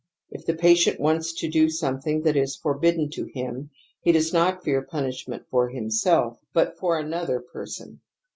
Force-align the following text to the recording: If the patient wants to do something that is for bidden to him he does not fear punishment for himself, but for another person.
If 0.31 0.47
the 0.47 0.55
patient 0.55 0.99
wants 0.99 1.31
to 1.41 1.47
do 1.47 1.69
something 1.69 2.23
that 2.23 2.35
is 2.35 2.55
for 2.55 2.73
bidden 2.73 3.11
to 3.11 3.25
him 3.35 3.69
he 4.01 4.11
does 4.11 4.33
not 4.33 4.63
fear 4.63 4.81
punishment 4.81 5.43
for 5.51 5.69
himself, 5.69 6.39
but 6.53 6.75
for 6.79 6.97
another 6.97 7.39
person. 7.39 8.01